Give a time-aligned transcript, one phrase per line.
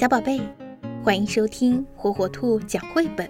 [0.00, 0.40] 小宝贝，
[1.04, 3.28] 欢迎收听火火兔讲绘本。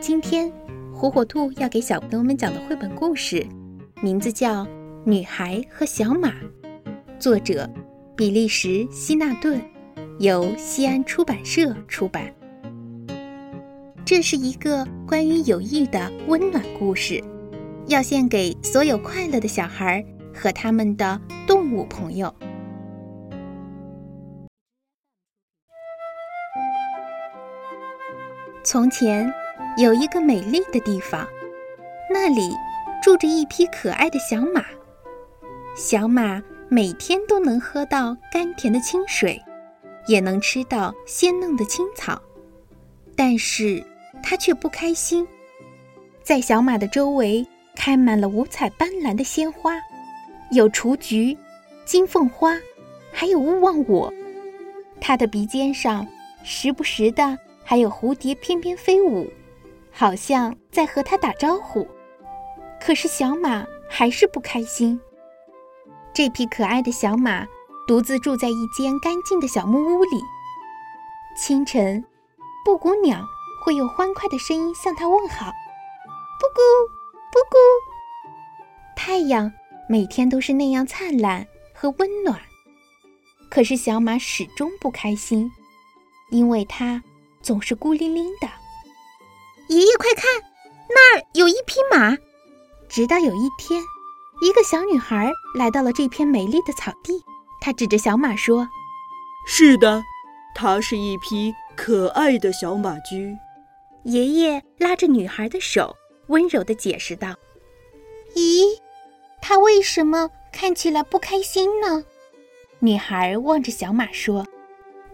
[0.00, 0.52] 今天，
[0.92, 3.46] 火火兔要给小朋友们讲的绘本故事，
[4.02, 4.64] 名字叫
[5.04, 6.30] 《女孩和小马》，
[7.20, 7.70] 作者
[8.16, 9.62] 比利时希纳顿，
[10.18, 12.34] 由西安出版社出版。
[14.04, 17.22] 这是一个关于友谊的温暖故事，
[17.86, 22.34] 要献给所有快乐的小孩和他们的动物朋友。
[28.76, 29.32] 从前
[29.78, 31.26] 有一个美丽的地方，
[32.12, 32.54] 那里
[33.02, 34.62] 住着一匹可爱的小马。
[35.74, 39.42] 小马每天都能喝到甘甜的清水，
[40.06, 42.20] 也能吃到鲜嫩的青草，
[43.16, 43.82] 但是
[44.22, 45.26] 它却不开心。
[46.22, 49.72] 在小马的周围开满了五彩斑斓的鲜花，
[50.50, 51.34] 有雏菊、
[51.86, 52.54] 金凤花，
[53.10, 54.12] 还有勿忘我。
[55.00, 56.06] 它的鼻尖上
[56.44, 57.38] 时不时的。
[57.68, 59.28] 还有蝴蝶翩翩飞舞，
[59.90, 61.84] 好像在和他打招呼。
[62.80, 65.00] 可是小马还是不开心。
[66.14, 67.44] 这匹可爱的小马
[67.88, 70.22] 独自住在一间干净的小木屋里。
[71.36, 72.04] 清晨，
[72.64, 73.26] 布谷鸟
[73.64, 75.46] 会用欢快的声音向它问好
[76.38, 76.60] ：“布谷，
[77.32, 77.56] 布谷。”
[78.96, 79.52] 太阳
[79.88, 82.40] 每天都是那样灿烂和温暖。
[83.50, 85.50] 可是小马始终不开心，
[86.30, 87.02] 因为它。
[87.46, 88.48] 总是孤零零的。
[89.68, 90.24] 爷爷，快看，
[90.88, 92.16] 那儿有一匹马。
[92.88, 93.80] 直到有一天，
[94.42, 97.22] 一个小女孩来到了这片美丽的草地，
[97.60, 98.68] 她指着小马说
[99.46, 100.02] ：“是的，
[100.56, 103.36] 它是一匹可爱的小马驹。”
[104.02, 107.36] 爷爷拉着女孩的手，温柔地解释道
[108.34, 108.64] ：“咦，
[109.40, 112.04] 它为什么看起来不开心呢？”
[112.80, 114.44] 女孩望着小马说：“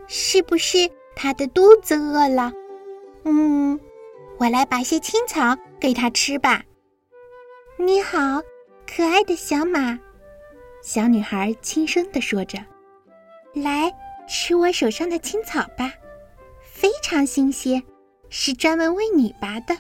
[0.08, 2.52] 是不是？”它的肚子饿了，
[3.24, 3.78] 嗯，
[4.38, 6.64] 我来拔些青草给它吃吧。
[7.78, 8.42] 你好，
[8.86, 9.98] 可爱的小马，
[10.82, 12.58] 小女孩轻声地说着
[13.54, 13.92] ：“来
[14.28, 15.92] 吃我手上的青草吧，
[16.60, 17.82] 非常新鲜，
[18.28, 19.76] 是专门为你拔的。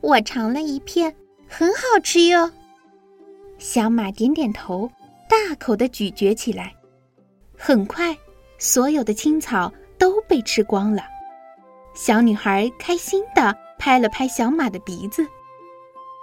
[0.00, 1.14] 我尝了一片，
[1.48, 2.50] 很好吃哟。”
[3.58, 4.90] 小马点点头，
[5.28, 6.74] 大口的咀嚼起来。
[7.56, 8.16] 很快，
[8.58, 9.72] 所有的青草。
[9.98, 11.02] 都被吃光了，
[11.94, 15.26] 小女孩开心的拍了拍小马的鼻子，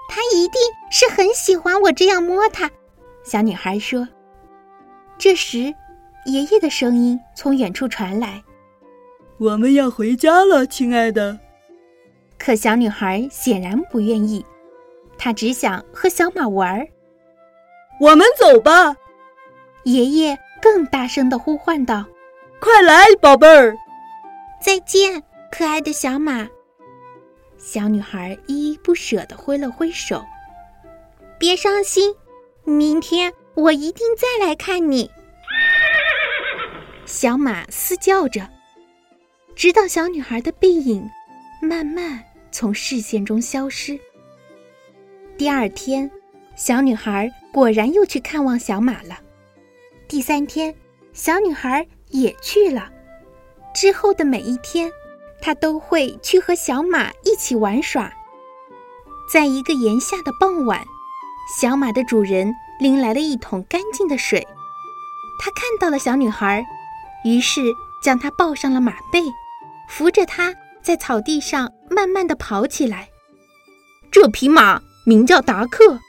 [0.09, 2.69] 它一定是很喜欢我这样摸它。
[3.23, 4.07] 小女孩说。
[5.17, 5.73] 这时，
[6.25, 8.43] 爷爷的声音从远处传来
[9.39, 11.39] ：“我们要回家了，亲爱的。”
[12.37, 14.45] 可小女孩显然不愿意，
[15.17, 16.85] 她只想和小马玩。
[18.01, 18.97] 我们走吧！
[19.85, 22.05] 爷爷更大声的呼唤道。
[22.65, 23.77] 快来，宝贝儿！
[24.59, 25.21] 再见，
[25.51, 26.49] 可爱的小马。
[27.59, 30.25] 小女孩依依不舍地挥了挥手。
[31.37, 32.11] 别伤心，
[32.63, 35.07] 明天我一定再来看你。
[37.05, 38.49] 小马嘶叫着，
[39.55, 41.07] 直到小女孩的背影
[41.61, 42.19] 慢慢
[42.51, 43.95] 从视线中消失。
[45.37, 46.09] 第二天，
[46.55, 49.19] 小女孩果然又去看望小马了。
[50.07, 50.73] 第三天，
[51.13, 51.87] 小女孩。
[52.21, 52.89] 也去了。
[53.73, 54.91] 之后的每一天，
[55.41, 58.11] 他都会去和小马一起玩耍。
[59.31, 60.81] 在一个炎夏的傍晚，
[61.59, 64.45] 小马的主人拎来了一桶干净的水。
[65.39, 66.65] 他看到了小女孩，
[67.25, 67.61] 于是
[68.01, 69.21] 将她抱上了马背，
[69.89, 73.09] 扶着她在草地上慢慢的跑起来。
[74.11, 75.99] 这匹马名叫达克。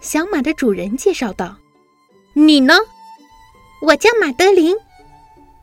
[0.00, 1.56] 小马的主人介绍道
[2.32, 2.74] ：“你呢？
[3.82, 4.74] 我叫马德琳。”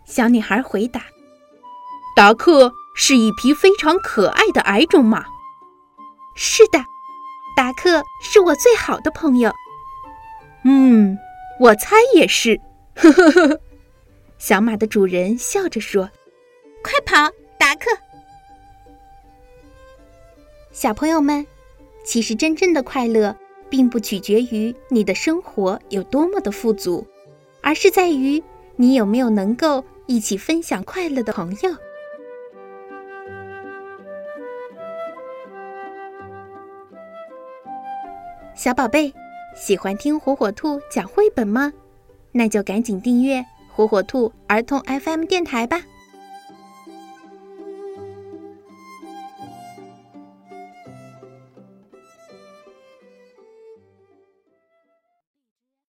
[0.10, 1.04] 小女孩回答
[2.18, 5.24] ：“达克是一匹非常可爱的矮种马。
[6.36, 6.84] ”“是的，
[7.56, 9.54] 达克是我最好的朋友。
[10.66, 11.16] ”“嗯，
[11.60, 12.60] 我猜也是。”
[12.98, 13.60] 呵呵呵。
[14.40, 16.10] 小马的主人笑着说
[16.82, 17.86] ：“快跑，达克！”
[20.74, 21.46] 小朋友们，
[22.04, 23.36] 其实真正的快乐
[23.70, 27.06] 并不取决于你的生活有多么的富足，
[27.62, 28.44] 而是在于
[28.76, 29.86] 你有没有能够。
[30.10, 31.70] 一起分享快乐的朋友，
[38.56, 39.14] 小宝贝，
[39.56, 41.72] 喜欢听火火兔讲绘本吗？
[42.32, 45.80] 那就赶紧订阅火火兔儿童 FM 电台吧。